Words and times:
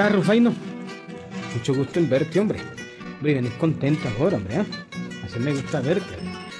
estás, 0.00 0.16
Rufaino? 0.16 0.54
Mucho 1.54 1.74
gusto 1.74 1.98
en 1.98 2.08
verte, 2.08 2.40
hombre. 2.40 2.58
Hombre, 3.16 3.34
venís 3.34 3.52
contento 3.54 4.08
ahora, 4.18 4.38
hombre. 4.38 4.56
¿eh? 4.56 5.52
Gusta 5.52 5.80
verte. 5.80 6.16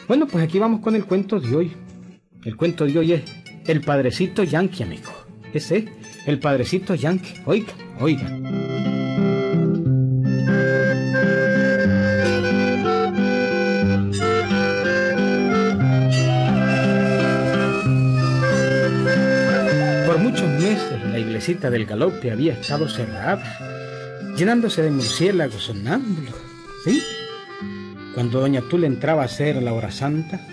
Bueno, 0.07 0.27
pues 0.27 0.45
aquí 0.45 0.59
vamos 0.59 0.81
con 0.81 0.95
el 0.95 1.05
cuento 1.05 1.41
de 1.41 1.57
hoy. 1.57 1.73
El 2.45 2.57
cuento 2.57 2.85
de 2.85 2.99
hoy 2.99 3.13
es 3.13 3.23
El 3.67 3.81
Padrecito 3.81 4.43
Yankee, 4.43 4.83
amigo. 4.83 5.11
Ese, 5.55 5.89
el 6.27 6.39
Padrecito 6.39 6.95
Yankee. 6.95 7.41
Oiga, 7.47 7.73
oiga. 7.99 8.90
Del 21.41 21.87
galope 21.87 22.31
había 22.31 22.53
estado 22.53 22.87
cerrada, 22.87 23.43
llenándose 24.37 24.83
de 24.83 24.91
murciélagos 24.91 25.65
sonámbulos, 25.65 26.35
¿sí? 26.85 27.03
Cuando 28.15 28.41
doña 28.41 28.61
Tula 28.61 28.87
entraba 28.87 29.23
a 29.23 29.25
hacer 29.25 29.63
la 29.63 29.73
hora 29.73 29.91
santa, 29.91 30.47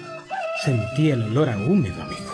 sentía 0.64 1.16
el 1.16 1.24
olor 1.24 1.50
a 1.50 1.58
húmedo, 1.58 2.02
amigo. 2.02 2.32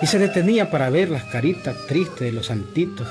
Y 0.00 0.06
se 0.06 0.18
detenía 0.18 0.70
para 0.70 0.88
ver 0.88 1.10
las 1.10 1.24
caritas 1.24 1.76
tristes 1.86 2.20
de 2.20 2.32
los 2.32 2.46
santitos 2.46 3.06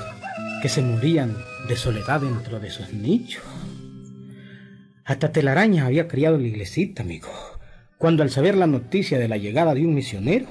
que 0.60 0.68
se 0.68 0.82
morían 0.82 1.36
de 1.68 1.76
soledad 1.76 2.20
dentro 2.20 2.58
de 2.58 2.70
sus 2.70 2.92
nichos. 2.92 3.44
Hasta 5.04 5.30
telarañas 5.30 5.86
había 5.86 6.08
criado 6.08 6.36
la 6.36 6.48
iglesita, 6.48 7.04
amigo, 7.04 7.28
cuando 7.96 8.24
al 8.24 8.30
saber 8.30 8.56
la 8.56 8.66
noticia 8.66 9.20
de 9.20 9.28
la 9.28 9.36
llegada 9.36 9.72
de 9.72 9.86
un 9.86 9.94
misionero, 9.94 10.48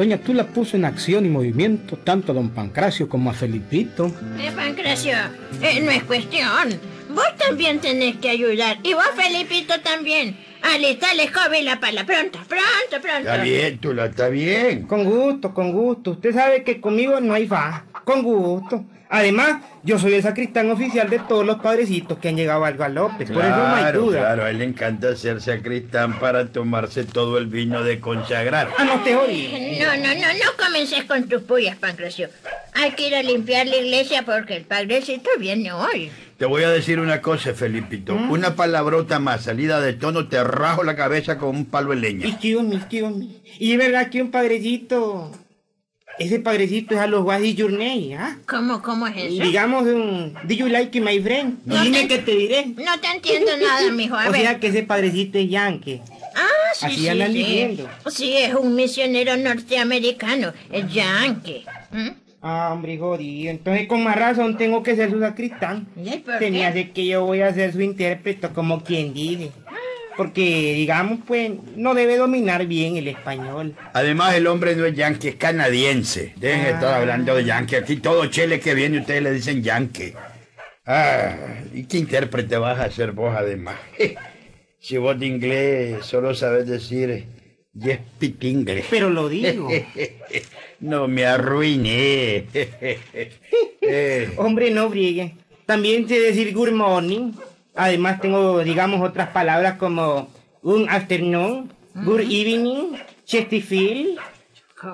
Doña 0.00 0.16
Tula 0.16 0.44
puso 0.46 0.78
en 0.78 0.86
acción 0.86 1.26
y 1.26 1.28
movimiento 1.28 1.98
tanto 1.98 2.32
a 2.32 2.34
don 2.34 2.48
Pancracio 2.48 3.06
como 3.06 3.28
a 3.28 3.34
Felipito. 3.34 4.06
Eh, 4.38 4.50
Pancracio, 4.56 5.12
eh, 5.60 5.78
no 5.82 5.90
es 5.90 6.04
cuestión. 6.04 6.70
Vos 7.10 7.36
también 7.36 7.80
tenés 7.80 8.16
que 8.16 8.30
ayudar. 8.30 8.78
Y 8.82 8.94
vos, 8.94 9.04
Felipito, 9.14 9.78
también. 9.82 10.38
Alistarle 10.62 11.28
joven 11.28 11.66
la 11.66 11.80
pala. 11.80 12.06
Pronto, 12.06 12.38
pronto, 12.48 13.02
pronto. 13.02 13.18
Está 13.18 13.42
bien, 13.42 13.78
Tula, 13.78 14.06
está 14.06 14.28
bien. 14.28 14.86
Con 14.86 15.04
gusto, 15.04 15.52
con 15.52 15.70
gusto. 15.70 16.12
Usted 16.12 16.32
sabe 16.32 16.64
que 16.64 16.80
conmigo 16.80 17.20
no 17.20 17.34
hay 17.34 17.46
fa. 17.46 17.84
Con 18.02 18.22
gusto. 18.22 18.82
Además, 19.12 19.60
yo 19.82 19.98
soy 19.98 20.14
el 20.14 20.22
sacristán 20.22 20.70
oficial 20.70 21.10
de 21.10 21.18
todos 21.18 21.44
los 21.44 21.56
padrecitos 21.60 22.18
que 22.18 22.28
han 22.28 22.36
llegado 22.36 22.64
al 22.64 22.76
galope. 22.76 23.26
Por 23.26 23.44
eso 23.44 23.56
no 23.56 23.66
hay 23.74 23.82
Claro, 23.82 24.00
duda. 24.02 24.18
claro, 24.20 24.44
a 24.44 24.50
él 24.50 24.58
le 24.58 24.64
encanta 24.66 25.16
ser 25.16 25.40
sacristán 25.40 26.20
para 26.20 26.46
tomarse 26.46 27.04
todo 27.04 27.36
el 27.38 27.46
vino 27.46 27.82
de 27.82 27.98
consagrar. 27.98 28.68
Ah, 28.78 28.84
no 28.84 29.02
te 29.02 29.16
oí. 29.16 29.78
No, 29.80 29.96
no, 29.96 30.14
no, 30.14 30.20
no 30.32 30.64
comences 30.64 31.04
con 31.04 31.28
tus 31.28 31.42
pullas, 31.42 31.76
Pancracio. 31.76 32.28
Hay 32.74 32.92
que 32.92 33.08
ir 33.08 33.16
a 33.16 33.22
limpiar 33.24 33.66
la 33.66 33.78
iglesia 33.78 34.22
porque 34.24 34.56
el 34.56 34.64
padrecito 34.64 35.28
viene 35.40 35.72
hoy. 35.72 36.10
Te 36.38 36.46
voy 36.46 36.62
a 36.62 36.70
decir 36.70 37.00
una 37.00 37.20
cosa, 37.20 37.52
Felipito. 37.52 38.14
¿Mm? 38.14 38.30
Una 38.30 38.54
palabrota 38.54 39.18
más 39.18 39.42
salida 39.42 39.80
de 39.80 39.92
tono 39.92 40.28
te 40.28 40.42
rajo 40.44 40.84
la 40.84 40.94
cabeza 40.94 41.36
con 41.36 41.48
un 41.50 41.64
palo 41.66 41.90
de 41.90 41.96
leña. 41.96 42.26
Excuse 42.28 42.62
me, 42.62 42.76
excuse 42.76 43.10
me. 43.10 43.26
Y 43.58 43.72
es 43.72 43.78
verdad 43.78 44.08
que 44.08 44.22
un 44.22 44.30
padrecito... 44.30 45.32
Ese 46.18 46.38
padrecito 46.38 46.94
es 46.94 47.00
a 47.00 47.06
los 47.06 47.24
Wadi 47.24 47.56
Journey, 47.58 48.12
¿ah? 48.14 48.36
¿Cómo, 48.46 48.82
cómo 48.82 49.06
es 49.06 49.16
eso? 49.16 49.42
Digamos, 49.42 49.84
un... 49.84 50.34
Do 50.44 50.54
you 50.54 50.68
like 50.68 51.00
my 51.00 51.18
friend? 51.20 51.60
No 51.64 51.82
Dime 51.82 52.02
te- 52.02 52.08
que 52.08 52.18
te 52.18 52.36
diré. 52.36 52.66
No 52.76 53.00
te 53.00 53.06
entiendo 53.08 53.50
nada, 53.56 53.90
mijo. 53.90 54.16
A 54.16 54.24
O 54.28 54.32
ver. 54.32 54.42
sea 54.42 54.60
que 54.60 54.66
ese 54.66 54.82
padrecito 54.82 55.38
es 55.38 55.48
yankee. 55.48 56.02
Ah, 56.34 56.46
sí, 56.74 56.86
Así 56.86 56.96
sí, 56.96 57.08
andan 57.08 57.32
sí. 57.32 57.38
diciendo. 57.38 57.88
Sí, 58.10 58.36
es 58.36 58.54
un 58.54 58.74
misionero 58.74 59.36
norteamericano, 59.38 60.52
es 60.70 60.92
yankee. 60.92 61.64
¿Mm? 61.90 62.08
Ah, 62.42 62.70
hombre, 62.72 62.96
jodido. 62.98 63.50
Entonces, 63.50 63.86
con 63.86 64.02
más 64.02 64.16
razón, 64.16 64.56
tengo 64.56 64.82
que 64.82 64.96
ser 64.96 65.10
su 65.10 65.20
sacristán. 65.20 65.86
Hace 66.66 66.90
que 66.90 67.04
yo 67.06 67.24
voy 67.26 67.42
a 67.42 67.52
ser 67.52 67.72
su 67.72 67.80
intérprete, 67.82 68.48
como 68.48 68.82
quien 68.82 69.12
dice. 69.12 69.52
Porque, 70.20 70.74
digamos, 70.74 71.20
pues, 71.26 71.50
no 71.76 71.94
debe 71.94 72.18
dominar 72.18 72.66
bien 72.66 72.98
el 72.98 73.08
español. 73.08 73.74
Además, 73.94 74.34
el 74.34 74.48
hombre 74.48 74.76
no 74.76 74.84
es 74.84 74.94
yanqui, 74.94 75.28
es 75.28 75.36
canadiense. 75.36 76.34
Dejen 76.36 76.64
de 76.64 76.70
estar 76.72 76.92
hablando 76.92 77.34
de 77.34 77.46
yanqui. 77.46 77.76
Aquí 77.76 77.96
todo 77.96 78.26
chele 78.26 78.60
que 78.60 78.74
viene, 78.74 78.98
ustedes 78.98 79.22
le 79.22 79.32
dicen 79.32 79.62
yanqui. 79.62 80.12
Ah, 80.84 81.34
¿y 81.72 81.84
qué 81.84 81.96
intérprete 81.96 82.58
vas 82.58 82.78
a 82.78 82.84
hacer 82.84 83.12
vos 83.12 83.34
además? 83.34 83.76
Si 84.78 84.98
vos 84.98 85.18
de 85.18 85.26
inglés 85.26 86.04
solo 86.04 86.34
sabes 86.34 86.66
decir 86.66 87.24
yes 87.72 88.00
speak 88.16 88.44
English. 88.44 88.84
Pero 88.90 89.08
lo 89.08 89.26
digo. 89.26 89.70
No 90.80 91.08
me 91.08 91.24
arruiné. 91.24 92.44
Hombre, 94.36 94.70
no 94.70 94.90
briegue. 94.90 95.34
También 95.64 96.06
sé 96.06 96.20
decir 96.20 96.52
good 96.52 96.72
morning. 96.72 97.32
Además, 97.74 98.20
tengo, 98.20 98.62
digamos, 98.64 99.00
otras 99.08 99.28
palabras 99.28 99.74
como 99.74 100.28
good 100.62 100.88
afternoon, 100.88 101.72
good 101.94 102.20
evening, 102.20 102.96
Chesterfield, 103.24 104.18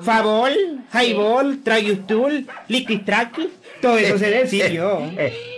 favor, 0.03 0.51
highball, 0.93 1.63
trayustul, 1.63 2.47
liquistraki. 2.69 3.49
Todo 3.81 3.99
eso 3.99 4.19
sé 4.19 4.31
decir 4.31 4.73
yo. 4.73 5.01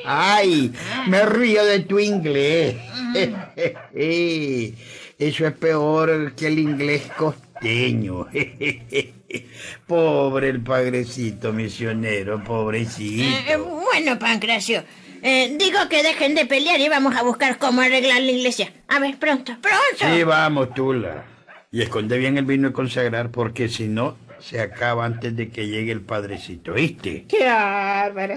Ay, 0.04 0.72
me 1.06 1.24
río 1.24 1.64
de 1.64 1.80
tu 1.80 1.98
inglés. 1.98 2.76
Eso 5.18 5.46
es 5.48 5.52
peor 5.54 6.34
que 6.36 6.46
el 6.46 6.60
inglés 6.60 7.02
costeño. 7.16 8.28
Pobre 9.86 10.48
el 10.48 10.62
padrecito 10.62 11.52
misionero, 11.52 12.42
pobrecito. 12.44 13.52
Eh, 13.52 13.56
bueno, 13.56 14.18
Pancracio. 14.18 14.84
Eh, 15.22 15.56
digo 15.58 15.78
que 15.88 16.02
dejen 16.02 16.34
de 16.34 16.46
pelear 16.46 16.80
y 16.80 16.88
vamos 16.88 17.16
a 17.16 17.22
buscar 17.22 17.58
cómo 17.58 17.80
arreglar 17.80 18.20
la 18.20 18.30
iglesia. 18.30 18.72
A 18.88 18.98
ver, 18.98 19.18
pronto, 19.18 19.56
pronto. 19.60 20.14
Sí, 20.14 20.22
vamos, 20.22 20.74
Tula. 20.74 21.24
Y 21.70 21.82
esconde 21.82 22.18
bien 22.18 22.38
el 22.38 22.44
vino 22.44 22.68
de 22.68 22.74
consagrar 22.74 23.30
porque 23.30 23.68
si 23.68 23.88
no, 23.88 24.16
se 24.40 24.60
acaba 24.60 25.04
antes 25.04 25.36
de 25.36 25.50
que 25.50 25.66
llegue 25.66 25.92
el 25.92 26.00
padrecito, 26.00 26.74
¿viste? 26.74 27.24
¡Qué 27.28 27.44
bárbaro! 27.44 28.36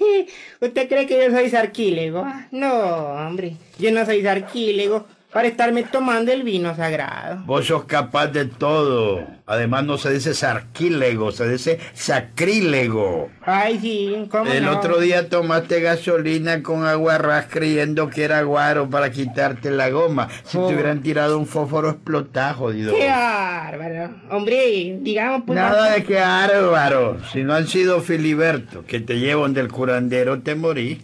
¿Usted 0.60 0.88
cree 0.88 1.06
que 1.06 1.24
yo 1.24 1.30
soy 1.30 1.50
sarquílego? 1.50 2.26
No, 2.50 2.72
hombre, 2.72 3.56
yo 3.78 3.92
no 3.92 4.04
soy 4.04 4.22
sarquílego 4.22 5.06
para 5.34 5.48
estarme 5.48 5.82
tomando 5.82 6.32
el 6.32 6.44
vino 6.44 6.74
sagrado. 6.76 7.42
Vos 7.44 7.66
sos 7.66 7.84
capaz 7.84 8.28
de 8.28 8.44
todo. 8.46 9.26
Además 9.46 9.84
no 9.84 9.98
se 9.98 10.10
dice 10.12 10.32
sarquílego, 10.32 11.32
se 11.32 11.48
dice 11.48 11.78
sacrílego. 11.92 13.30
Ay, 13.44 13.78
sí, 13.80 14.26
¿cómo 14.30 14.50
El 14.50 14.64
no? 14.64 14.78
otro 14.78 14.98
día 15.00 15.28
tomaste 15.28 15.80
gasolina 15.80 16.62
con 16.62 16.86
agua 16.86 17.18
ras 17.18 17.46
creyendo 17.50 18.08
que 18.10 18.22
era 18.24 18.42
guaro 18.42 18.88
para 18.88 19.10
quitarte 19.10 19.70
la 19.70 19.90
goma. 19.90 20.28
Si 20.44 20.56
Oh. 20.56 20.68
te 20.68 20.74
hubieran 20.74 21.02
tirado 21.02 21.36
un 21.38 21.46
fósforo 21.46 21.90
explotado, 21.90 22.54
jodido. 22.54 22.94
¡Qué 22.94 23.08
bárbaro! 23.08 24.10
Hombre, 24.30 24.98
digamos, 25.00 25.42
pues... 25.46 25.56
Nada 25.58 25.92
de 25.94 26.04
que 26.04 26.14
bárbaro. 26.14 27.18
Si 27.32 27.42
no 27.42 27.54
han 27.54 27.66
sido 27.66 28.00
Filiberto, 28.00 28.84
que 28.86 29.00
te 29.00 29.18
llevan 29.18 29.52
del 29.52 29.68
curandero, 29.68 30.40
te 30.42 30.54
morí. 30.54 31.02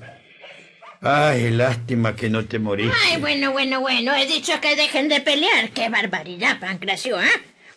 Ay, 1.03 1.51
lástima 1.51 2.15
que 2.15 2.29
no 2.29 2.45
te 2.45 2.59
morís. 2.59 2.93
Ay, 3.09 3.19
bueno, 3.21 3.53
bueno, 3.53 3.81
bueno. 3.81 4.15
He 4.15 4.27
dicho 4.27 4.53
que 4.61 4.77
dejen 4.77 5.09
de 5.09 5.21
pelear. 5.21 5.71
¡Qué 5.71 5.89
barbaridad, 5.89 6.61
Pancracio, 6.61 7.21
¿eh? 7.21 7.29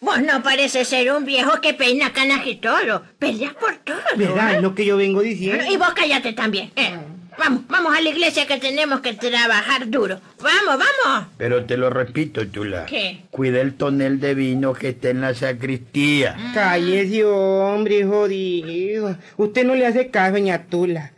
Vos 0.02 0.22
no 0.22 0.44
pareces 0.44 0.88
ser 0.90 1.10
un 1.14 1.24
viejo 1.24 1.62
que 1.62 1.74
peina 1.74 2.12
canas 2.12 2.46
y 2.46 2.56
todo. 2.56 3.04
Peleas 3.20 3.54
por 3.54 3.76
todo. 3.78 3.98
¿Verdad? 4.18 4.52
¿eh? 4.54 4.56
Es 4.58 4.62
lo 4.62 4.76
que 4.76 4.86
yo 4.86 4.98
vengo 4.98 5.22
diciendo. 5.22 5.64
Y 5.72 5.78
vos 5.78 5.94
cállate 5.96 6.34
también. 6.34 6.72
eh. 6.76 6.98
Vamos, 7.36 7.64
vamos 7.68 7.98
a 7.98 8.02
la 8.02 8.10
iglesia 8.10 8.46
que 8.46 8.58
tenemos 8.58 9.00
que 9.00 9.14
trabajar 9.14 9.90
duro. 9.90 10.20
Vamos, 10.40 10.86
vamos. 10.86 11.28
Pero 11.38 11.66
te 11.66 11.78
lo 11.78 11.90
repito, 11.90 12.46
Tula. 12.48 12.86
¿Qué? 12.86 13.22
Cuida 13.32 13.60
el 13.62 13.74
tonel 13.74 14.20
de 14.20 14.36
vino 14.36 14.74
que 14.74 14.90
está 14.90 15.10
en 15.10 15.22
la 15.22 15.34
sacristía. 15.34 16.36
Cállese, 16.54 17.26
hombre, 17.26 18.06
jodido. 18.06 19.18
Usted 19.38 19.64
no 19.66 19.74
le 19.74 19.88
hace 19.88 20.12
caso, 20.12 20.38
ñatula. 20.38 21.12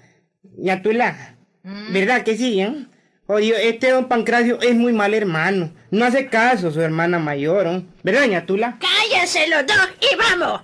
Ñatula, 1.66 1.92
¿verdad 1.92 2.24
que 2.24 2.38
sí, 2.38 2.62
eh? 2.62 2.86
Jodido, 3.28 3.58
este 3.58 3.90
don 3.90 4.08
Pancracio 4.08 4.62
es 4.62 4.76
muy 4.76 4.94
mal 4.94 5.14
hermano. 5.16 5.74
No 5.90 6.06
hace 6.06 6.28
caso 6.28 6.72
su 6.72 6.80
hermana 6.82 7.18
mayor, 7.18 7.66
¿eh? 7.68 7.82
¿Verdad, 8.04 8.28
ñatula? 8.28 8.78
Cállense 8.80 9.48
los 9.48 9.66
dos 9.66 9.90
y 10.00 10.16
vamos. 10.16 10.62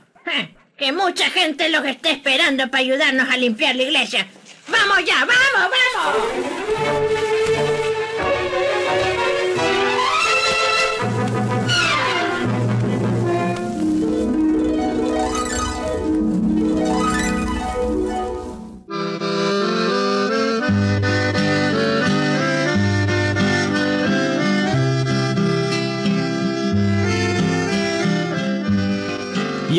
Que 0.77 0.91
mucha 0.91 1.29
gente 1.29 1.69
los 1.69 1.85
está 1.85 2.11
esperando 2.11 2.69
para 2.69 2.83
ayudarnos 2.83 3.29
a 3.29 3.37
limpiar 3.37 3.75
la 3.75 3.83
iglesia. 3.83 4.27
¡Vamos 4.67 5.03
ya! 5.05 5.25
¡Vamos, 5.25 5.71
vamos! 5.95 7.20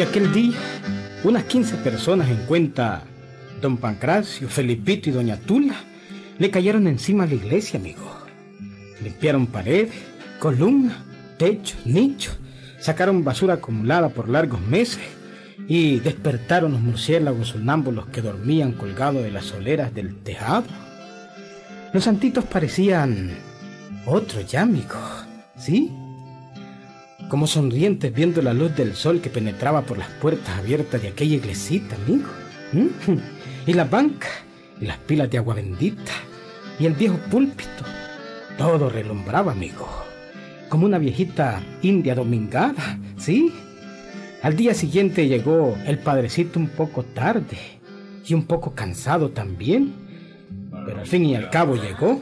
Aquel 0.02 0.32
día, 0.32 0.58
unas 1.22 1.44
15 1.44 1.76
personas 1.76 2.28
en 2.28 2.44
cuenta 2.46 3.04
don 3.60 3.76
Pancracio, 3.76 4.48
Felipito 4.48 5.08
y 5.08 5.12
doña 5.12 5.36
Tula 5.36 5.76
le 6.40 6.50
cayeron 6.50 6.88
encima 6.88 7.22
a 7.22 7.28
la 7.28 7.34
iglesia, 7.34 7.78
amigo. 7.78 8.10
Limpiaron 9.00 9.46
paredes, 9.46 9.94
columnas, 10.40 10.96
techos, 11.38 11.86
nichos, 11.86 12.36
sacaron 12.80 13.22
basura 13.22 13.54
acumulada 13.54 14.08
por 14.08 14.28
largos 14.28 14.60
meses 14.60 15.04
y 15.68 16.00
despertaron 16.00 16.72
los 16.72 16.80
murciélagos 16.80 17.50
sonámbulos 17.50 18.06
que 18.08 18.22
dormían 18.22 18.72
colgados 18.72 19.22
de 19.22 19.30
las 19.30 19.44
soleras 19.44 19.94
del 19.94 20.16
tejado. 20.16 20.66
Los 21.92 22.02
santitos 22.02 22.44
parecían 22.44 23.30
otros 24.04 24.50
ya, 24.50 24.62
amigo, 24.62 24.98
¿sí? 25.56 25.92
Como 27.32 27.46
sonrientes 27.46 28.12
viendo 28.12 28.42
la 28.42 28.52
luz 28.52 28.76
del 28.76 28.94
sol 28.94 29.22
que 29.22 29.30
penetraba 29.30 29.80
por 29.86 29.96
las 29.96 30.10
puertas 30.20 30.58
abiertas 30.58 31.00
de 31.00 31.08
aquella 31.08 31.36
iglesita, 31.36 31.96
amigo. 31.96 32.28
¿Mm? 32.74 32.88
Y 33.66 33.72
las 33.72 33.88
bancas, 33.88 34.30
y 34.78 34.84
las 34.84 34.98
pilas 34.98 35.30
de 35.30 35.38
agua 35.38 35.54
bendita, 35.54 36.12
y 36.78 36.84
el 36.84 36.92
viejo 36.92 37.16
púlpito. 37.30 37.84
Todo 38.58 38.90
relumbraba, 38.90 39.52
amigo. 39.52 39.88
Como 40.68 40.84
una 40.84 40.98
viejita 40.98 41.62
india 41.80 42.14
domingada, 42.14 42.98
¿sí? 43.16 43.50
Al 44.42 44.54
día 44.54 44.74
siguiente 44.74 45.26
llegó 45.26 45.74
el 45.86 46.00
padrecito 46.00 46.58
un 46.58 46.68
poco 46.68 47.02
tarde 47.02 47.56
y 48.26 48.34
un 48.34 48.44
poco 48.44 48.74
cansado 48.74 49.30
también, 49.30 49.94
pero 50.84 51.00
al 51.00 51.06
fin 51.06 51.24
y 51.24 51.34
al 51.34 51.48
cabo 51.48 51.76
llegó. 51.76 52.20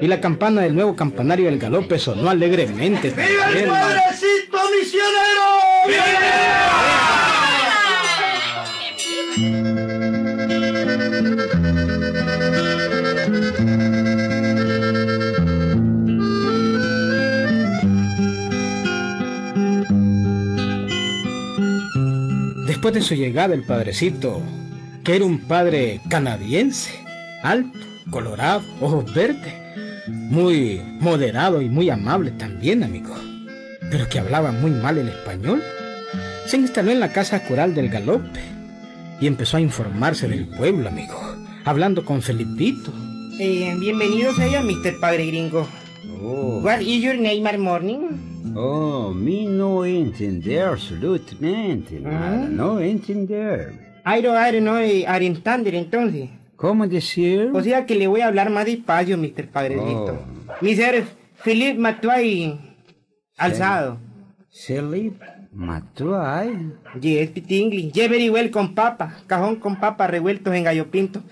Y 0.00 0.08
la 0.08 0.20
campana 0.20 0.62
del 0.62 0.74
nuevo 0.74 0.96
campanario 0.96 1.46
del 1.46 1.58
galope 1.58 1.98
sonó 1.98 2.28
alegremente. 2.28 3.10
¡Viva 3.10 3.50
el 3.50 3.68
también. 3.68 4.23
Padrecito 4.34 4.58
misionero! 4.70 5.64
Después 22.66 22.94
de 22.94 23.02
su 23.02 23.14
llegada, 23.14 23.54
el 23.54 23.62
padrecito, 23.64 24.42
que 25.04 25.16
era 25.16 25.24
un 25.24 25.38
padre 25.40 26.00
canadiense, 26.08 26.90
alto, 27.42 27.78
colorado, 28.10 28.62
ojos 28.80 29.12
verdes, 29.14 29.54
muy 30.08 30.82
moderado 31.00 31.62
y 31.62 31.68
muy 31.68 31.88
amable 31.88 32.30
también, 32.32 32.82
amigo, 32.82 33.14
pero 33.90 34.08
que 34.08 34.18
hablaba 34.18 34.52
muy 34.52 34.70
mal 34.70 34.98
el 34.98 35.08
español, 35.08 35.62
se 36.46 36.56
instaló 36.56 36.90
en 36.90 37.00
la 37.00 37.12
casa 37.12 37.44
cural 37.44 37.74
del 37.74 37.88
galope 37.88 38.40
y 39.20 39.26
empezó 39.26 39.56
a 39.56 39.60
informarse 39.60 40.28
del 40.28 40.46
pueblo, 40.48 40.88
amigo, 40.88 41.18
hablando 41.64 42.04
con 42.04 42.22
Felipito. 42.22 42.92
Eh, 43.40 43.74
bienvenidos 43.78 44.38
allá, 44.38 44.62
Mr. 44.62 45.00
Padre 45.00 45.26
Gringo. 45.26 45.66
Oh, 46.22 46.60
What 46.62 46.80
is 46.80 47.02
your 47.02 47.16
name, 47.16 47.48
our 47.48 47.58
morning? 47.58 47.98
oh, 48.56 49.12
me 49.12 49.46
no 49.46 49.84
entender 49.84 50.62
absolutamente 50.62 51.98
nada, 52.00 52.42
Ah. 52.44 52.48
no 52.48 52.80
entender. 52.80 53.72
I 54.06 54.20
don't, 54.20 54.36
I 54.36 54.52
don't 54.52 54.60
know, 54.64 54.78
eh, 54.78 55.00
I 55.00 55.04
don't 55.06 55.22
entender, 55.36 55.74
entonces. 55.74 56.28
¿Cómo 56.56 56.86
decir? 56.86 57.50
O 57.52 57.62
sea 57.62 57.84
que 57.86 57.94
le 57.94 58.06
voy 58.06 58.20
a 58.20 58.26
hablar 58.28 58.50
más 58.50 58.64
despacio, 58.66 59.18
Mr. 59.18 59.48
Padrecito. 59.48 60.18
Mr. 60.60 61.04
Philip 61.42 61.78
Matuay 61.78 62.58
Alzado. 63.36 63.98
Philip 64.50 65.20
Matuay. 65.52 66.72
Yes, 67.00 67.28
speak 67.30 67.50
English. 67.50 67.92
Yeah, 67.92 68.08
very 68.08 68.30
well 68.30 68.50
con 68.50 68.74
papa. 68.74 69.16
Cajón 69.26 69.56
con 69.56 69.76
papa 69.76 70.06
revueltos 70.06 70.54
en 70.54 70.64
gallo 70.64 70.90
pinto. 70.90 71.22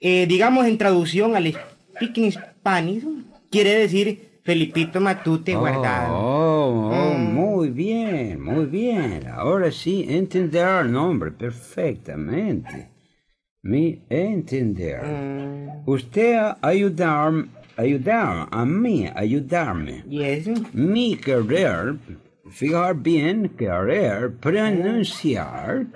Eh, 0.00 0.26
digamos 0.26 0.66
en 0.66 0.78
traducción 0.78 1.36
al 1.36 1.46
speaking 1.94 2.32
Spanish, 2.32 3.04
quiere 3.50 3.74
decir 3.74 4.40
Felipito 4.42 5.00
Matute 5.00 5.54
guardado. 5.54 6.14
Oh, 6.16 6.90
oh, 6.92 7.14
Mm. 7.14 7.34
muy 7.34 7.70
bien, 7.70 8.42
muy 8.42 8.66
bien. 8.66 9.28
Ahora 9.28 9.70
sí 9.70 10.04
entender 10.08 10.66
el 10.84 10.90
nombre 10.90 11.30
perfectamente. 11.30 12.88
Me 13.62 14.00
entender. 14.10 15.02
Mm, 15.04 15.88
Usted 15.88 16.40
ayudar, 16.60 17.32
ayudar 17.82 18.48
a 18.50 18.64
mí, 18.64 19.08
ayudarme. 19.14 20.04
yes. 20.08 20.48
Mi 20.72 21.16
querer, 21.16 21.96
fijar 22.50 22.94
bien, 22.96 23.48
querer 23.56 24.34
pronunciar 24.38 25.86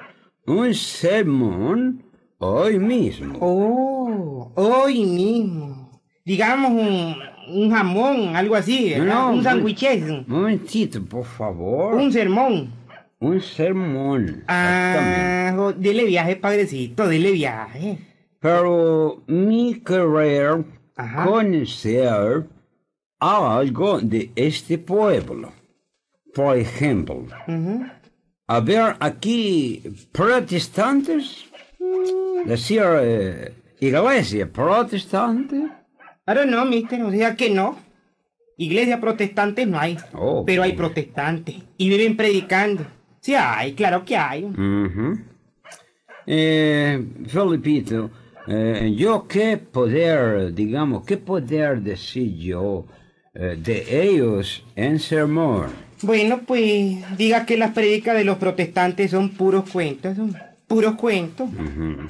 un 0.46 0.74
sermón 0.74 2.02
hoy 2.38 2.78
mismo. 2.78 3.38
Oh, 3.40 4.52
hoy 4.56 5.04
mismo. 5.04 6.00
Digamos 6.24 6.72
un, 6.72 7.16
un 7.48 7.70
jamón, 7.70 8.34
algo 8.34 8.56
así. 8.56 8.94
No, 8.98 9.30
un 9.30 9.36
no, 9.38 9.42
sándwich, 9.42 9.84
Momentito, 10.26 11.04
por 11.04 11.24
favor. 11.24 11.94
un 11.94 12.12
sermón. 12.12 12.72
Un 13.18 13.40
sermón. 13.40 14.44
Ah, 14.48 15.72
dile 15.78 16.04
viaje, 16.04 16.36
padrecito, 16.36 17.08
dile 17.08 17.32
viaje. 17.32 17.98
Pero 18.40 19.22
mi 19.26 19.80
querer 19.80 20.64
Ajá. 20.96 21.25
conocer 21.26 22.46
algo 23.20 24.00
de 24.00 24.31
este 24.34 24.78
pueblo. 24.78 25.52
Por 26.34 26.56
ejemplo, 26.58 27.26
Ujú. 27.48 27.87
a 28.46 28.60
ver 28.60 28.96
aquí 29.00 29.82
protestantes, 30.12 31.46
decir 32.44 32.82
eh, 33.00 33.54
iglesia 33.81 34.50
protestante. 34.52 35.56
I 35.56 36.34
don't 36.34 36.48
know, 36.48 36.64
mister, 36.66 37.02
o 37.02 37.10
sea 37.10 37.37
que 37.37 37.48
no. 37.50 37.78
Iglesia 38.58 38.98
protestante 39.00 39.66
no 39.66 39.78
hay, 39.78 39.98
Oh, 40.14 40.44
pero 40.46 40.62
hay 40.62 40.72
protestantes 40.72 41.56
y 41.76 41.88
viven 41.90 42.16
predicando. 42.16 42.87
Sí 43.20 43.34
hay, 43.34 43.74
claro 43.74 44.05
que 44.05 44.17
hay. 44.17 44.44
Ujú. 44.44 45.19
Eh, 46.26 47.05
Felipito, 47.29 48.10
eh, 48.46 48.94
yo 48.96 49.26
qué 49.29 49.56
poder, 49.56 50.55
digamos, 50.55 51.05
qué 51.05 51.17
poder 51.17 51.81
decir 51.82 52.36
yo 52.36 52.86
eh, 53.34 53.56
de 53.58 54.03
ellos 54.03 54.65
en 54.74 54.98
sermón. 54.98 55.70
Bueno, 56.03 56.41
pues 56.46 56.96
diga 57.17 57.46
que 57.46 57.56
las 57.56 57.72
predicas 57.72 58.17
de 58.17 58.24
los 58.24 58.36
protestantes 58.38 59.10
son 59.10 59.31
puros 59.31 59.70
cuentos, 59.70 60.17
son 60.17 60.36
puros 60.67 60.94
cuentos. 60.96 61.48
Ujú. 61.48 62.08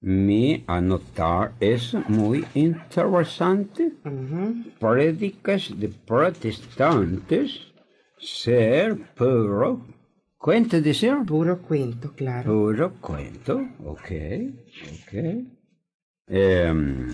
Mi 0.00 0.64
anotar 0.66 1.52
es 1.60 1.94
muy 2.08 2.44
interesante. 2.54 3.92
Ujú. 4.04 4.64
Prédicas 4.78 5.72
de 5.76 5.88
protestantes 5.88 7.70
ser 8.18 8.96
puro 9.14 9.84
cuento 10.40 10.80
de 10.80 10.94
ser 10.94 11.18
Puros 11.26 11.58
cuentos, 11.60 12.12
claro. 12.12 12.50
puro 12.50 12.92
cuento. 13.00 13.60
Ok, 13.84 14.10
ok. 14.94 15.12
Em, 16.28 17.08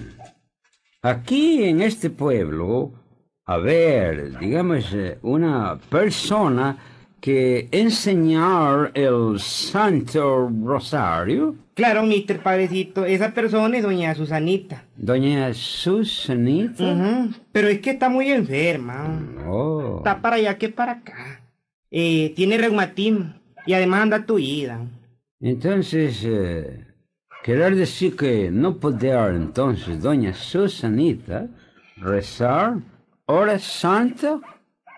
aquí 1.03 1.65
en 1.65 1.81
este 1.83 2.11
pueblo, 2.11 2.93
a 3.47 3.57
ver, 3.59 4.39
digamos, 4.39 4.93
eh, 4.95 5.19
una 5.23 5.77
persona 5.91 6.77
que 7.21 7.69
enseñar 7.73 8.93
el 8.95 9.41
Santo 9.41 10.49
Rosario, 10.65 11.57
Claro, 11.75 12.05
mister 12.05 12.41
Padrecito, 12.43 13.05
esa 13.05 13.35
persona 13.35 13.77
es 13.77 13.83
doña 13.83 14.15
Susanita. 14.15 14.85
doña 14.97 15.53
Susanita. 15.53 16.83
Ujú. 16.85 17.35
Pero 17.53 17.69
es 17.69 17.81
que 17.81 17.91
está 17.91 18.09
muy 18.09 18.31
enferma. 18.31 19.21
Oh. 19.47 19.97
Está 19.99 20.23
para 20.23 20.37
allá 20.37 20.57
que 20.57 20.71
para 20.71 20.93
acá. 20.93 21.43
Eh, 21.91 22.33
tiene 22.35 22.59
reumatismo 22.59 23.35
y 23.65 23.75
además 23.75 24.03
anda 24.03 24.27
tuida. 24.27 24.87
Entonces, 25.41 26.23
eh, 26.25 26.85
querer 27.45 27.77
decir 27.77 28.17
que 28.17 28.51
no 28.51 28.79
poder 28.79 29.35
entonces 29.35 30.03
doña 30.03 30.35
Susanita 30.35 31.49
rezar 31.97 32.79
hora 33.27 33.59
santa. 33.59 34.41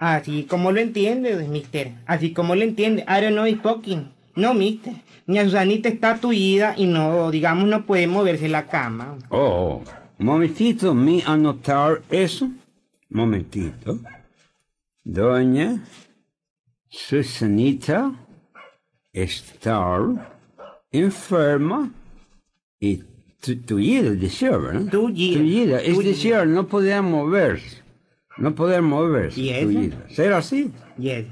Así 0.01 0.45
como 0.45 0.71
lo 0.71 0.81
entiende, 0.81 1.35
mister. 1.49 1.93
Así 2.07 2.33
como 2.33 2.55
lo 2.55 2.63
entiende. 2.63 3.03
I 3.03 3.21
don't 3.21 3.33
know 3.33 3.47
spoken. 3.47 4.11
No, 4.37 4.55
mister. 4.55 4.95
Doña 5.27 5.45
Susanita 5.45 5.89
está 5.89 6.19
tuida 6.19 6.75
y 6.77 6.87
no, 6.87 7.31
digamos, 7.31 7.69
no 7.69 7.85
puede 7.85 8.07
moverse 8.07 8.49
la 8.49 8.67
cama. 8.67 9.19
Oh, 9.29 9.83
momentito, 10.19 10.95
me 10.95 11.23
anotar 11.27 12.03
eso. 12.11 12.49
Momentito. 13.11 13.99
Doña 15.05 15.83
Susanita 16.89 18.13
estar 19.13 20.01
enferma 20.91 21.93
y 22.81 23.03
tu- 23.41 23.57
tuida, 23.63 24.11
decir, 24.11 24.51
¿verdad? 24.51 24.87
Tullida, 24.91 25.39
Tullida, 25.39 25.81
es 25.81 25.95
tullida. 25.95 26.09
decir, 26.11 26.47
no 26.47 26.67
podía 26.67 27.03
moverse. 27.03 27.83
No 28.37 28.55
poder 28.55 28.83
moverse. 28.83 29.41
¿Y 29.41 29.51
eso? 29.51 29.67
tullida. 29.67 30.07
¿Será 30.11 30.39
así? 30.39 30.71
Yes. 30.97 31.27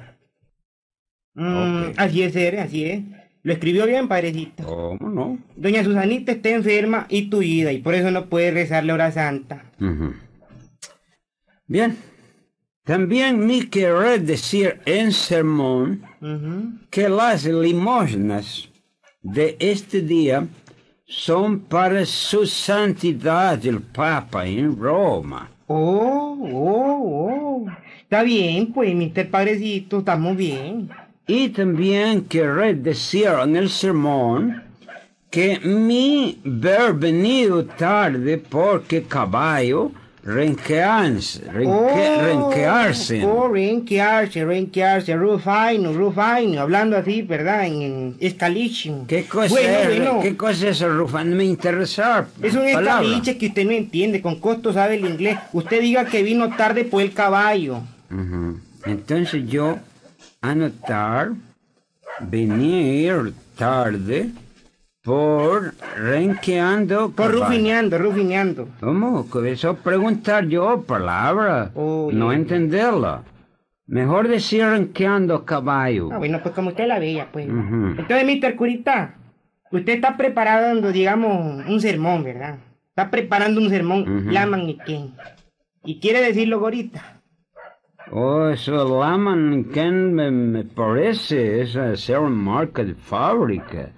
Mm. 1.35 1.93
Así 1.97 2.23
es, 2.23 2.33
ser, 2.33 2.59
así 2.59 2.85
es. 2.85 3.05
Lo 3.43 3.53
escribió 3.53 3.87
bien, 3.87 4.09
padrecito. 4.09 4.65
¿Cómo 4.65 5.09
no? 5.09 5.39
Doña 5.55 5.85
Susanita 5.85 6.33
está 6.33 6.49
enferma 6.51 7.07
y 7.09 7.31
tuida 7.31 7.73
y 7.73 7.79
por 7.79 7.95
eso 7.95 8.11
no 8.11 8.27
puede 8.27 8.51
rezar 8.51 8.85
la 8.85 8.95
hora 8.95 9.13
santa. 9.13 9.71
Bien. 11.69 11.97
También 12.87 13.45
me 13.45 13.69
querré 13.69 14.21
decir 14.21 14.79
en 14.87 15.11
sermón 15.11 16.03
Ujú. 16.21 16.79
que 16.89 17.09
las 17.09 17.45
limosnas 17.45 18.69
de 19.23 19.57
este 19.59 20.03
día 20.03 20.47
son 21.05 21.59
para 21.59 22.07
su 22.07 22.47
santidad 22.47 23.59
el 23.67 23.81
Papa 23.81 24.47
en 24.47 24.79
Roma. 24.79 25.51
Oh, 25.67 26.39
oh, 26.53 27.65
oh. 27.65 27.67
Está 28.03 28.23
bien, 28.23 28.73
pues, 28.73 28.95
mister 28.95 29.29
Padrecito, 29.29 29.99
estamos 29.99 30.37
bien. 30.37 30.89
Y 31.27 31.49
también 31.49 32.23
querré 32.23 32.75
decir 32.75 33.31
en 33.43 33.57
el 33.57 33.69
sermón 33.69 34.63
que 35.29 35.59
mi 35.59 36.39
ver 36.45 36.93
venido 36.95 37.65
tarde 37.65 38.39
porque 38.39 39.03
caballo 39.03 39.91
renquearse, 40.27 41.41
renque, 41.53 42.17
renquearse. 42.21 43.25
Oh, 43.25 43.49
renquearse, 43.49 44.45
renquearse, 44.45 45.15
rufaino, 45.17 45.93
rufaino, 45.93 46.61
hablando 46.61 46.97
así, 46.97 47.23
¿verdad? 47.23 47.67
En, 47.67 47.83
en 47.83 48.17
escaliche. 48.19 48.93
¿Qué 49.07 49.25
cosa 49.27 49.49
Bueno, 49.55 49.69
es? 49.79 49.87
bueno. 49.87 50.21
¿Qué 50.21 50.37
cosa 50.37 50.69
es 50.69 50.81
rufán? 50.83 51.33
Me 51.37 51.45
interesa. 51.45 52.27
Es 52.43 52.55
un 52.55 52.65
palabra. 52.73 53.03
escaliche 53.07 53.39
que 53.39 53.47
usted 53.47 53.65
no 53.65 53.71
entiende, 53.71 54.21
con 54.21 54.41
costo 54.41 54.73
sabe 54.73 54.97
el 54.97 55.07
inglés. 55.07 55.39
Usted 55.53 55.81
diga 55.81 56.05
que 56.07 56.23
vino 56.23 56.55
tarde 56.57 56.85
por 56.85 57.03
el 57.03 57.13
caballo. 57.13 57.81
Entonces 58.85 59.49
yo 59.49 59.79
anotar 60.41 61.31
venir 62.21 63.33
tarde 63.57 64.31
por 65.07 65.73
renqueando. 65.97 67.11
Por 67.13 67.31
rufineando, 67.33 67.97
rufineando. 67.97 68.69
¿Cómo? 68.81 69.31
Que 69.31 69.53
Eso 69.53 69.77
preguntar 69.77 70.47
yo 70.49 70.83
palabra, 70.83 71.71
Oh, 71.75 72.11
no 72.13 72.33
ya. 72.33 72.39
entenderla. 72.39 73.23
Mejor 73.87 74.27
decir 74.27 74.65
renqueando 74.65 75.45
caballo. 75.45 76.09
Ah, 76.13 76.19
bueno, 76.19 76.41
pues 76.43 76.53
como 76.57 76.71
usted 76.71 76.89
la 76.89 76.99
veía, 76.99 77.29
pues. 77.31 77.47
Ujú. 77.49 77.95
Entonces, 77.99 78.27
mister 78.27 78.57
Curita, 78.57 79.15
usted 79.71 79.93
está 79.95 80.17
preparando, 80.17 80.91
digamos, 80.91 81.65
un 81.67 81.81
sermón, 81.81 82.25
¿verdad? 82.25 82.57
Está 82.89 83.09
preparando 83.09 83.61
un 83.61 83.71
sermón, 83.71 84.01
Ujú. 84.03 84.31
la 84.33 84.45
magniquén. 84.47 85.15
Y 85.85 86.01
quiere 86.01 86.21
decirlo 86.21 86.57
ahorita. 86.59 87.21
Oh, 88.11 88.49
eso 88.49 89.01
la 89.01 89.17
mannequin 89.17 90.15
me, 90.15 90.33
me 90.33 90.65
parece 90.65 91.61
es 91.63 91.79
ser 92.01 92.21
marca 92.23 92.83
de 92.83 92.95
fábrica 92.95 93.91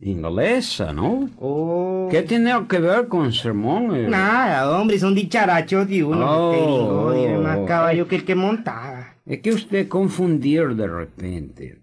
inglesa, 0.00 0.92
¿no? 0.92 1.28
Oh. 1.38 2.08
¿Qué 2.10 2.22
tiene 2.22 2.52
que 2.68 2.78
ver 2.78 3.08
con 3.08 3.32
sermón? 3.32 3.94
eh? 3.94 4.08
Nada, 4.08 4.78
hombre, 4.78 4.98
son 4.98 5.14
dicharachos 5.14 5.88
de 5.88 6.02
uno. 6.04 6.26
Oh, 6.26 7.12
tiene 7.12 7.38
más 7.38 7.58
caballo 7.66 8.08
que 8.08 8.16
el 8.16 8.24
que 8.24 8.34
montaba. 8.34 9.14
Es 9.26 9.40
que 9.40 9.52
usted 9.52 9.88
confundir 9.88 10.74
de 10.74 10.86
repente. 10.86 11.78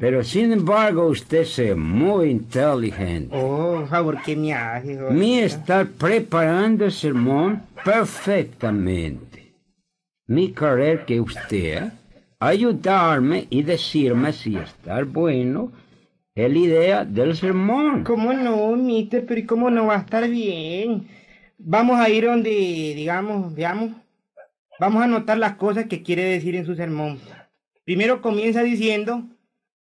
Pero 0.00 0.24
sin 0.24 0.52
embargo 0.52 1.06
usted 1.06 1.42
es 1.42 1.76
muy 1.76 2.30
inteligente. 2.30 3.36
Oh, 3.36 3.86
favor, 3.86 4.18
¿qué 4.24 4.34
me 4.34 4.52
hace? 4.52 4.96
Mi 5.10 5.38
estar 5.38 5.86
preparando 5.86 6.86
el 6.86 6.92
sermón 6.92 7.62
perfectamente. 7.84 9.52
Mi 10.26 10.48
querer 10.48 11.04
que 11.04 11.20
usted 11.20 11.84
ayudarme 12.40 13.46
y 13.50 13.62
decirme 13.62 14.32
si 14.32 14.56
está 14.56 15.02
bueno 15.04 15.70
es 16.46 16.52
la 16.52 16.58
idea 16.58 17.04
del 17.04 17.36
sermón. 17.36 18.04
¿Cómo 18.04 18.32
no, 18.32 18.76
mister? 18.76 19.26
Pero 19.26 19.40
¿y 19.40 19.46
cómo 19.46 19.70
no 19.70 19.86
va 19.86 19.96
a 19.96 20.00
estar 20.00 20.28
bien? 20.28 21.08
Vamos 21.58 21.98
a 21.98 22.08
ir 22.08 22.26
donde, 22.26 22.50
digamos, 22.50 23.54
veamos. 23.54 23.92
Vamos 24.78 25.02
a 25.02 25.06
anotar 25.06 25.38
las 25.38 25.56
cosas 25.56 25.86
que 25.86 26.02
quiere 26.02 26.22
decir 26.24 26.54
en 26.54 26.64
su 26.64 26.76
sermón. 26.76 27.18
Primero 27.84 28.22
comienza 28.22 28.62
diciendo, 28.62 29.24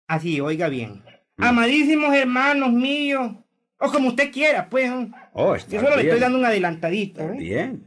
así, 0.09 0.41
oiga 0.41 0.69
bien. 0.69 1.03
Amadísimos 1.37 2.15
hermanos 2.15 2.73
míos, 2.73 3.33
o 3.79 3.91
como 3.91 4.09
usted 4.09 4.33
quiera, 4.33 4.69
pues. 4.69 4.91
Oh, 5.33 5.51
Yo 5.51 5.55
está 5.55 5.81
solo 5.81 5.97
le 5.97 6.03
estoy 6.03 6.21
dando 6.21 6.39
un 6.39 6.45
adelantadito. 6.45 7.23
¿eh? 7.23 7.37
Bien. 7.39 7.85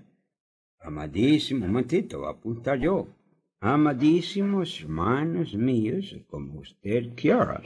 Amadísimo, 0.79 1.65
un 1.65 1.71
momentito, 1.71 2.19
voy 2.19 2.27
a 2.27 2.31
apuntar 2.31 2.79
yo. 2.79 3.07
Amadísimos 3.65 4.79
hermanos 4.79 5.55
míos, 5.55 6.15
como 6.29 6.60
usted 6.60 7.10
quiera. 7.15 7.62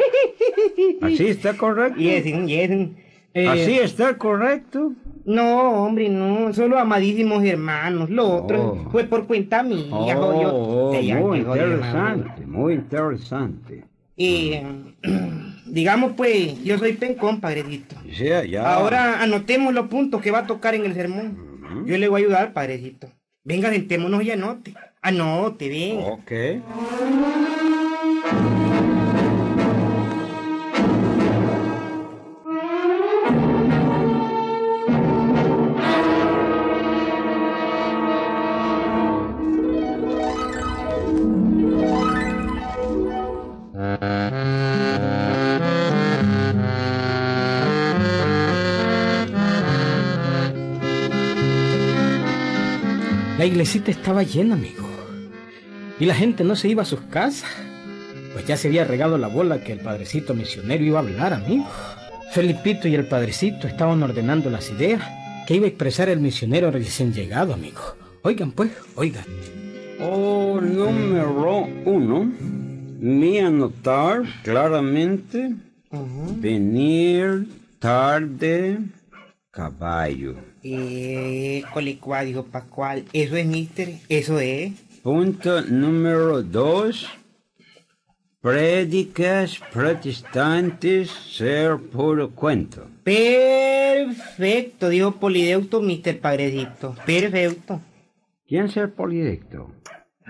¿Así 1.02 1.28
está 1.28 1.58
correcto? 1.58 2.00
Yes, 2.00 2.24
yes. 2.24 2.72
Eh, 3.34 3.46
¿Así 3.46 3.80
está 3.80 4.18
correcto? 4.18 4.94
No, 5.26 5.84
hombre, 5.84 6.08
no, 6.08 6.54
solo 6.54 6.80
amadísimos 6.80 7.44
hermanos. 7.44 8.10
Lo 8.10 8.30
otro 8.30 8.60
Oh. 8.86 8.90
fue 8.92 9.04
por 9.04 9.28
cuenta 9.28 9.62
mía, 9.62 9.88
Oh, 9.92 10.90
oh, 10.90 10.94
muy 10.94 11.40
interesante, 11.40 12.46
muy 12.46 12.74
interesante. 12.76 13.84
Y 14.16 14.54
digamos 15.66 16.14
pues, 16.16 16.64
yo 16.64 16.78
soy 16.78 16.94
pencón, 16.94 17.42
padrecito. 17.42 17.98
Sí, 18.10 18.30
ya. 18.50 18.74
Ahora 18.74 19.22
anotemos 19.22 19.74
los 19.74 19.88
puntos 19.90 20.22
que 20.22 20.32
va 20.32 20.40
a 20.40 20.48
tocar 20.48 20.76
en 20.76 20.86
el 20.86 20.94
sermón. 20.94 21.86
Yo 21.86 21.98
le 21.98 22.08
voy 22.08 22.22
a 22.22 22.26
ayudar, 22.26 22.54
padrecito. 22.54 23.10
Venga, 23.44 23.70
sentémonos 23.70 24.24
y 24.24 24.32
anote. 24.32 24.74
Anote, 25.02 25.70
venga. 25.70 26.08
Ok. 26.10 26.32
La 53.38 53.46
iglesita 53.46 53.90
estaba 53.92 54.24
llena, 54.24 54.56
amigo. 54.56 54.89
Y 56.00 56.06
la 56.06 56.16
gente 56.16 56.44
no 56.44 56.56
se 56.56 56.70
iba 56.70 56.84
a 56.84 56.86
sus 56.86 57.02
casas. 57.02 57.50
Pues 58.34 58.46
ya 58.46 58.58
se 58.58 58.68
había 58.68 58.86
regado 58.86 59.18
la 59.18 59.28
bola 59.28 59.64
que 59.64 59.74
el 59.74 59.80
padrecito 59.80 60.34
misionero 60.34 60.84
iba 60.84 61.00
a 61.00 61.02
hablar, 61.02 61.34
amigo. 61.34 61.68
Felipito 62.32 62.88
y 62.88 62.96
el 62.96 63.08
padrecito 63.08 63.68
estaban 63.68 64.02
ordenando 64.04 64.50
las 64.50 64.70
ideas 64.70 65.02
que 65.48 65.56
iba 65.56 65.66
a 65.66 65.70
expresar 65.70 66.10
el 66.10 66.20
misionero 66.20 66.72
recién 66.72 67.12
llegado, 67.12 67.54
amigo. 67.54 67.82
Oigan, 68.22 68.52
pues, 68.52 68.72
oigan. 68.96 69.26
Oh, 70.00 70.62
número 70.62 71.68
uno. 71.86 72.32
Mi 73.00 73.40
anotar 73.40 74.24
claramente. 74.44 75.56
Venir 76.38 77.48
tarde. 77.80 78.78
Caballo. 79.52 80.36
Eh, 80.64 81.64
colicua, 81.74 82.22
dijo 82.22 82.44
Pascual. 82.44 83.06
Eso 83.12 83.36
es, 83.36 83.46
mister. 83.46 83.96
Eso 84.08 84.40
es. 84.40 84.74
Punto 85.04 85.62
número 85.62 86.42
dos. 86.44 87.08
Prédicas 88.42 89.60
protestantes 89.74 91.10
ser 91.10 91.78
puro 91.78 92.30
cuento. 92.32 92.88
Perfecto, 93.04 94.88
dijo 94.88 95.12
Polideuto, 95.12 95.82
mister 95.82 96.20
Padrecito. 96.20 96.96
Perfecto. 97.06 97.82
¿Quién 98.48 98.70
ser 98.70 98.94
polidecto? 98.94 99.72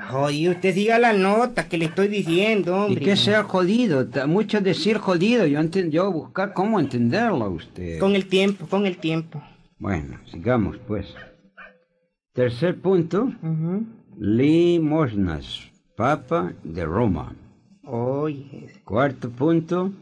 Jodido, 0.09 0.53
usted 0.53 0.73
siga 0.73 0.97
la 0.97 1.13
nota 1.13 1.67
que 1.67 1.77
le 1.77 1.85
estoy 1.85 2.07
diciendo, 2.07 2.71
¿Y 2.71 2.79
hombre. 2.93 3.05
qué 3.05 3.15
ser 3.15 3.43
jodido? 3.43 4.07
Mucho 4.27 4.59
decir 4.61 4.97
jodido. 4.97 5.45
Yo, 5.45 5.61
yo 5.61 6.11
buscar 6.11 6.53
cómo 6.53 6.79
entenderlo 6.79 7.45
a 7.45 7.49
usted. 7.49 7.99
Con 7.99 8.15
el 8.15 8.25
tiempo, 8.25 8.65
con 8.67 8.85
el 8.87 8.97
tiempo. 8.97 9.43
Bueno, 9.77 10.19
sigamos 10.31 10.77
pues. 10.87 11.13
Tercer 12.33 12.79
punto. 12.79 13.31
Limosnas. 14.19 15.71
Papa 15.95 16.51
de 16.63 16.85
Roma. 16.85 17.33
Oye. 17.85 18.67
Cuarto 18.83 19.29
punto. 19.29 19.93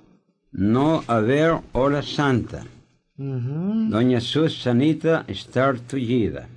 No 0.51 1.03
haber 1.07 1.59
hora 1.73 2.01
santa. 2.01 2.65
Doña 3.15 4.19
Susanita 4.19 5.23
estar 5.27 5.79
tullida. 5.79 6.49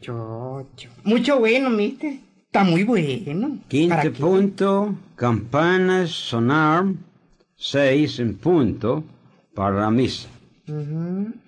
Mucho 1.05 1.38
bueno, 1.38 1.69
mister. 1.69 2.14
Está 2.47 2.64
muy 2.64 2.85
bueno. 2.85 3.59
¿Para 3.88 4.02
Quinto 4.02 4.12
punto. 4.19 4.95
Campanas 5.14 6.11
sonar. 6.11 6.87
Seis 7.57 8.19
en 8.21 8.37
punto. 8.37 9.05
Para 9.55 9.81
la 9.83 9.90
misa. 9.90 10.29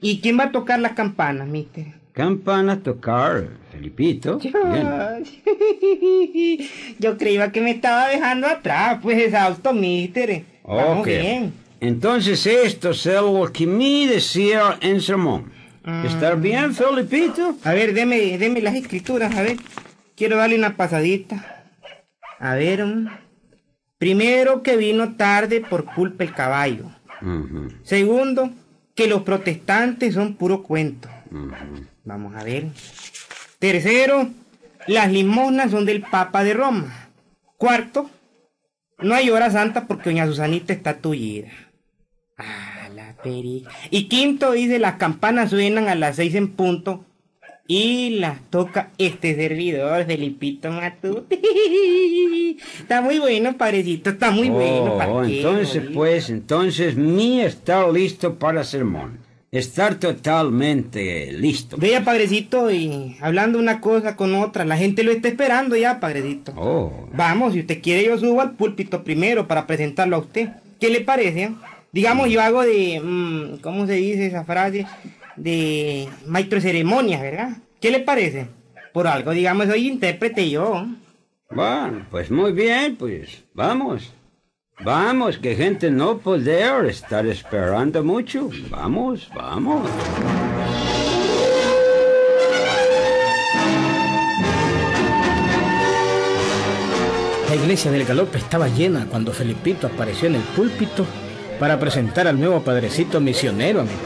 ¿Y 0.02 0.20
quién 0.20 0.38
va 0.38 0.44
a 0.44 0.52
tocar 0.52 0.78
las 0.78 0.92
campanas, 0.92 1.48
mister? 1.48 2.01
Campanas 2.12 2.82
tocar. 2.82 3.48
Felipito. 3.70 4.38
Bien. 4.38 5.24
Yo 6.98 7.16
creía 7.16 7.50
que 7.50 7.60
me 7.60 7.70
estaba 7.70 8.08
dejando 8.08 8.46
atrás, 8.46 8.98
pues 9.02 9.18
exhausto, 9.18 9.72
mister. 9.72 10.44
Ok. 10.62 11.06
bien. 11.06 11.52
Entonces 11.80 12.46
esto 12.46 12.90
es 12.90 13.06
lo 13.06 13.50
que 13.52 13.66
me 13.66 14.06
decía 14.06 14.78
en 14.80 15.00
sermón. 15.00 15.50
¿Está 16.04 16.34
bien, 16.34 16.74
Felipito? 16.74 17.56
A 17.64 17.72
ver, 17.72 17.92
deme, 17.92 18.38
deme 18.38 18.60
las 18.60 18.74
escrituras, 18.76 19.34
a 19.34 19.42
ver. 19.42 19.56
Quiero 20.14 20.36
darle 20.36 20.56
una 20.56 20.76
pasadita. 20.76 21.64
A 22.38 22.54
ver. 22.54 22.84
mm. 22.84 23.08
Primero, 23.98 24.62
que 24.62 24.76
vino 24.76 25.14
tarde 25.16 25.60
por 25.60 25.84
culpa 25.84 26.24
el 26.24 26.34
caballo. 26.34 26.86
Segundo, 27.84 28.50
que 28.96 29.06
los 29.06 29.22
protestantes 29.22 30.14
son 30.14 30.34
puro 30.34 30.62
cuento. 30.62 31.08
Vamos 32.04 32.34
a 32.34 32.44
ver. 32.44 32.66
Tercero, 33.58 34.28
las 34.86 35.10
limosnas 35.12 35.70
son 35.70 35.84
del 35.86 36.02
Papa 36.02 36.42
de 36.44 36.54
Roma. 36.54 37.08
Cuarto, 37.56 38.10
no 38.98 39.14
hay 39.14 39.30
hora 39.30 39.50
santa 39.50 39.86
porque 39.86 40.10
doña 40.10 40.26
Susanita 40.26 40.72
está 40.72 40.98
tullida. 40.98 41.48
Ah, 42.36 42.88
la 42.94 43.14
perica. 43.22 43.70
Y 43.90 44.08
quinto, 44.08 44.52
dice, 44.52 44.78
las 44.78 44.94
campanas 44.96 45.50
suenan 45.50 45.88
a 45.88 45.94
las 45.94 46.16
seis 46.16 46.34
en 46.34 46.48
punto 46.48 47.04
y 47.68 48.18
las 48.18 48.40
toca 48.50 48.90
este 48.98 49.36
servidor, 49.36 50.04
Felipito 50.06 50.70
Matute. 50.72 51.40
Está 52.80 53.00
muy 53.00 53.18
bueno, 53.18 53.56
padrecito, 53.56 54.10
está 54.10 54.30
muy 54.30 54.50
bueno. 54.50 54.98
¿para 54.98 55.10
Oh, 55.12 55.22
qué, 55.22 55.38
entonces, 55.38 55.76
morir? 55.82 55.94
pues, 55.96 56.30
entonces, 56.30 56.96
mi 56.96 57.40
estar 57.40 57.88
listo 57.90 58.38
para 58.38 58.62
sermón. 58.62 59.18
Estar 59.52 59.96
totalmente 59.96 61.30
listo. 61.30 61.76
Vea, 61.76 62.02
padrecito, 62.02 62.70
y 62.70 63.18
hablando 63.20 63.58
una 63.58 63.82
cosa 63.82 64.16
con 64.16 64.34
otra, 64.34 64.64
la 64.64 64.78
gente 64.78 65.02
lo 65.02 65.12
está 65.12 65.28
esperando 65.28 65.76
ya, 65.76 66.00
padrecito. 66.00 66.54
Oh, 66.56 67.06
Vamos, 67.12 67.52
si 67.52 67.60
usted 67.60 67.82
quiere, 67.82 68.02
yo 68.06 68.16
subo 68.16 68.40
al 68.40 68.52
púlpito 68.52 69.04
primero 69.04 69.46
para 69.46 69.66
presentarlo 69.66 70.16
a 70.16 70.20
usted. 70.20 70.48
¿Qué 70.80 70.88
le 70.88 71.02
parece? 71.02 71.52
Digamos, 71.92 72.30
yo 72.30 72.40
hago 72.40 72.62
de. 72.62 72.98
mm, 73.04 73.58
¿Cómo 73.60 73.86
se 73.86 73.92
dice 73.92 74.24
esa 74.24 74.44
frase? 74.44 74.86
De 75.36 76.08
maestro 76.26 76.56
de 76.56 76.62
ceremonias, 76.62 77.20
¿verdad? 77.20 77.58
¿Qué 77.78 77.90
le 77.90 78.00
parece? 78.00 78.46
Por 78.94 79.06
algo, 79.06 79.32
digamos, 79.32 79.66
soy 79.66 79.86
intérprete 79.86 80.48
yo. 80.48 80.86
bueno, 81.50 82.06
pues 82.10 82.30
muy 82.30 82.52
bien, 82.52 82.96
pues, 82.96 83.44
vamos. 83.52 84.14
Vamos, 84.84 85.38
que 85.38 85.54
gente 85.54 85.92
no 85.92 86.18
poder 86.18 86.86
estar 86.86 87.24
esperando 87.26 88.02
mucho. 88.02 88.50
Vamos, 88.68 89.28
vamos. 89.32 89.88
La 97.48 97.54
iglesia 97.54 97.92
del 97.92 98.04
galope 98.04 98.38
estaba 98.38 98.66
llena 98.66 99.06
cuando 99.08 99.32
Felipito 99.32 99.86
apareció 99.86 100.26
en 100.26 100.36
el 100.36 100.42
púlpito 100.42 101.06
para 101.60 101.78
presentar 101.78 102.26
al 102.26 102.40
nuevo 102.40 102.60
padrecito 102.62 103.20
misionero, 103.20 103.82
amigo. 103.82 104.00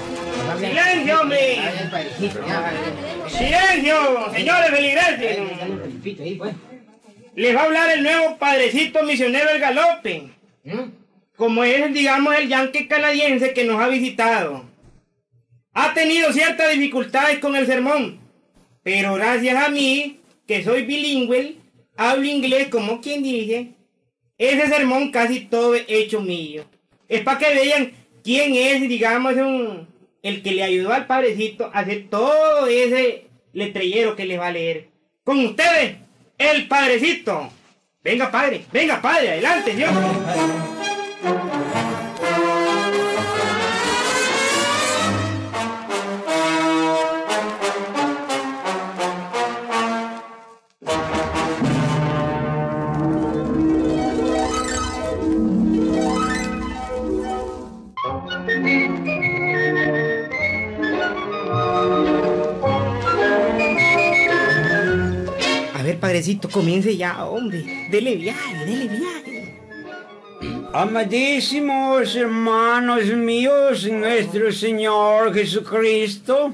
¡Silencio, 0.58 1.20
hombre! 1.20 1.58
¡Silencio, 3.28 3.96
señores 4.34 4.70
feligreses! 4.70 5.38
Les 7.34 7.56
va 7.56 7.60
a 7.60 7.64
hablar 7.64 7.90
el 7.92 8.02
nuevo 8.02 8.36
padrecito 8.36 9.02
misionero 9.04 9.50
del 9.52 9.60
galope. 9.60 10.36
Como 11.36 11.64
es, 11.64 11.92
digamos, 11.92 12.34
el 12.36 12.48
yankee 12.48 12.86
canadiense 12.88 13.52
que 13.52 13.64
nos 13.64 13.80
ha 13.80 13.88
visitado. 13.88 14.64
Ha 15.74 15.92
tenido 15.92 16.32
ciertas 16.32 16.72
dificultades 16.72 17.38
con 17.38 17.54
el 17.54 17.66
sermón, 17.66 18.18
pero 18.82 19.14
gracias 19.14 19.56
a 19.62 19.68
mí, 19.68 20.20
que 20.46 20.64
soy 20.64 20.82
bilingüe, 20.84 21.56
hablo 21.96 22.24
inglés 22.24 22.68
como 22.68 23.00
quien 23.00 23.22
dice, 23.22 23.72
ese 24.38 24.68
sermón 24.68 25.10
casi 25.10 25.40
todo 25.40 25.74
hecho 25.74 26.20
mío. 26.22 26.64
Es 27.08 27.20
para 27.20 27.38
que 27.38 27.54
vean 27.54 27.92
quién 28.24 28.54
es, 28.54 28.88
digamos, 28.88 29.34
un- 29.34 29.86
el 30.22 30.42
que 30.42 30.52
le 30.52 30.62
ayudó 30.62 30.92
al 30.92 31.06
padrecito 31.06 31.66
a 31.72 31.80
hacer 31.80 32.08
todo 32.10 32.66
ese 32.66 33.26
letrillero 33.52 34.16
que 34.16 34.24
les 34.26 34.40
va 34.40 34.48
a 34.48 34.52
leer. 34.52 34.88
Con 35.24 35.44
ustedes, 35.44 35.96
el 36.38 36.66
padrecito. 36.68 37.50
Venga, 38.06 38.30
padre, 38.30 38.64
venga, 38.72 39.02
padre, 39.02 39.32
adelante, 39.32 39.74
Dios. 39.74 39.90
Padrecito, 66.16 66.48
comience 66.48 66.96
ya, 66.96 67.24
hombre. 67.24 67.88
Dele 67.90 68.16
viaje, 68.16 68.64
dele 68.64 68.88
viaje. 68.88 69.56
Amadísimos 70.72 72.14
hermanos 72.16 73.04
míos, 73.06 73.84
nuestro 73.90 74.52
Señor 74.52 75.32
Jesucristo, 75.34 76.52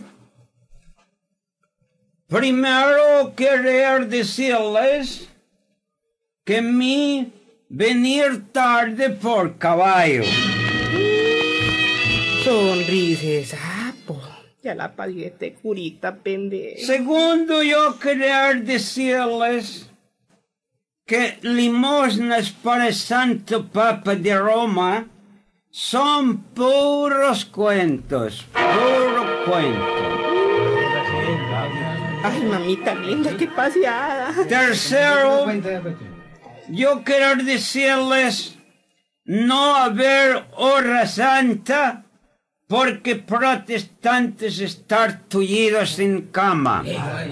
primero 2.29 3.35
querer 3.37 4.07
decirles 4.07 5.29
que 6.45 6.61
mi 6.61 7.33
venir 7.69 8.45
tarde 8.53 9.11
por 9.11 9.59
caballo. 9.59 10.25
Sonríe, 12.45 13.45
sapo. 13.45 13.72
Ya 14.63 14.77
la 14.77 14.95
parió 14.95 15.27
este 15.27 15.55
curita, 15.55 16.15
pendejo. 16.17 16.87
Segundo, 16.87 17.65
yo 17.65 17.99
querer 17.99 18.63
decirles 18.63 19.91
que 21.05 21.39
limosnas 21.43 22.51
para 22.51 22.87
el 22.87 22.95
Santo 22.95 23.67
Papa 23.67 24.15
de 24.15 24.39
Roma 24.39 25.09
son 25.69 26.45
puros 26.55 27.45
cuentos, 27.47 28.45
puro 28.53 29.45
cuento. 29.47 30.23
Ay, 32.23 32.43
mamita 32.45 32.95
linda, 32.95 33.37
qué 33.37 33.49
paseada. 33.49 34.33
Tercero, 34.47 35.45
yo 36.69 37.03
quiero 37.03 37.43
decirles 37.43 38.57
no 39.25 39.75
haber 39.75 40.45
hora 40.57 41.05
santa 41.07 42.02
porque 42.73 43.17
protestantes 43.17 44.59
estar 44.59 45.25
tullidos 45.29 45.99
en 45.99 46.31
cama. 46.31 46.83
La 46.83 47.27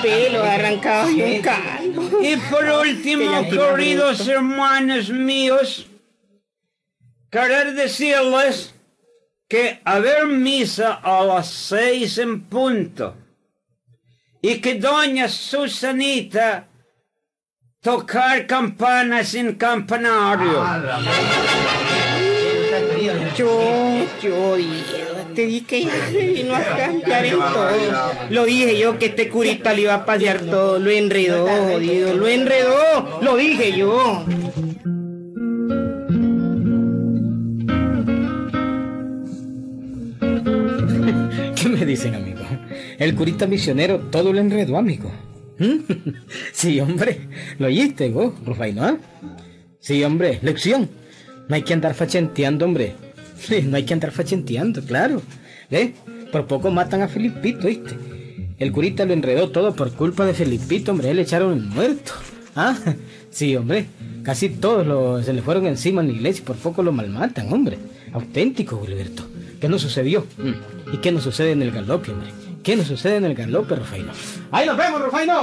pelo 0.00 0.42
arrancado 0.42 1.10
y 1.10 1.20
un 1.20 1.42
calvo. 1.42 2.22
Y 2.22 2.36
por 2.50 2.64
último, 2.64 3.30
queridos 3.50 4.26
hermanos 4.26 5.10
míos, 5.10 5.86
querer 7.30 7.74
decirles 7.74 8.74
que 9.46 9.82
haber 9.84 10.26
misa 10.28 10.94
a 11.02 11.22
las 11.22 11.48
seis 11.48 12.16
en 12.16 12.44
punto 12.44 13.16
y 14.40 14.62
que 14.62 14.76
doña 14.76 15.28
Susanita 15.28 16.68
tocar 17.82 18.46
campanas 18.46 19.34
en 19.34 19.56
campanario. 19.56 20.64
Yo, 23.36 23.60
yo, 24.22 24.56
Dios, 24.56 25.34
te 25.34 25.46
dije 25.46 25.66
que 25.66 25.88
vino 26.34 26.54
a 26.54 26.62
cambiar 26.62 27.24
en 27.24 27.38
todo. 27.38 27.70
Lo 28.30 28.44
dije 28.44 28.78
yo 28.78 28.98
que 28.98 29.06
este 29.06 29.28
curita 29.28 29.72
le 29.72 29.82
iba 29.82 29.94
a 29.94 30.04
pasear 30.04 30.40
todo. 30.40 30.78
Lo 30.78 30.90
enredó, 30.90 31.46
jodido, 31.46 32.14
lo 32.14 32.28
enredó. 32.28 33.20
Lo 33.22 33.36
dije 33.36 33.76
yo. 33.76 34.24
¿Qué 41.60 41.68
me 41.68 41.84
dicen, 41.84 42.14
amigo? 42.14 42.40
El 42.98 43.14
curita 43.14 43.46
misionero 43.46 43.98
todo 44.10 44.32
lo 44.32 44.38
enredó, 44.38 44.76
amigo. 44.76 45.10
¿Mm? 45.58 45.78
Sí, 46.52 46.80
hombre. 46.80 47.28
¿Lo 47.58 47.66
oíste, 47.66 48.10
vos, 48.10 48.32
Rufaino? 48.44 48.98
Sí, 49.80 50.02
hombre. 50.04 50.38
Lección. 50.42 50.88
No 51.48 51.54
hay 51.54 51.62
que 51.62 51.72
andar 51.74 51.94
fachenteando, 51.94 52.64
hombre. 52.64 52.94
No 53.64 53.76
hay 53.76 53.84
que 53.84 53.94
andar 53.94 54.10
fachenteando, 54.12 54.82
claro. 54.82 55.22
¿Ves? 55.70 55.90
Por 56.32 56.46
poco 56.46 56.70
matan 56.70 57.02
a 57.02 57.08
Felipito, 57.08 57.66
¿viste? 57.68 57.96
El 58.58 58.72
curita 58.72 59.04
lo 59.04 59.12
enredó 59.12 59.50
todo 59.50 59.74
por 59.74 59.92
culpa 59.92 60.26
de 60.26 60.34
Felipito, 60.34 60.90
hombre. 60.92 61.14
Le 61.14 61.22
echaron 61.22 61.52
el 61.52 61.62
muerto. 61.62 62.12
Ah, 62.56 62.76
sí, 63.30 63.54
hombre. 63.56 63.86
Casi 64.24 64.48
todos 64.50 64.86
lo- 64.86 65.22
se 65.22 65.32
le 65.32 65.40
fueron 65.42 65.66
encima 65.66 66.00
en 66.02 66.08
la 66.08 66.14
iglesia 66.14 66.42
y 66.42 66.44
por 66.44 66.56
poco 66.56 66.82
lo 66.82 66.92
malmatan, 66.92 67.52
hombre. 67.52 67.78
Auténtico, 68.12 68.82
Gilberto. 68.84 69.26
¿Qué 69.60 69.68
nos 69.68 69.80
sucedió? 69.82 70.26
Mm. 70.36 70.94
¿Y 70.94 70.96
qué 70.98 71.12
nos 71.12 71.22
sucede 71.22 71.52
en 71.52 71.62
el 71.62 71.70
galope, 71.70 72.10
hombre? 72.12 72.30
¿Qué 72.62 72.76
nos 72.76 72.86
sucede 72.88 73.16
en 73.16 73.24
el 73.24 73.34
galope, 73.34 73.76
Rufaino? 73.76 74.12
¡Ahí 74.50 74.66
nos 74.66 74.76
vemos, 74.76 75.00
Rufaino! 75.02 75.34